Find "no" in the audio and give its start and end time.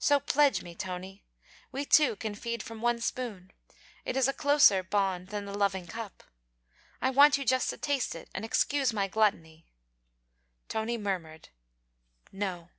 12.32-12.70